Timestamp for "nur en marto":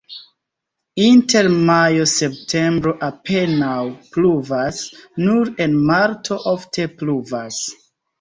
5.27-6.39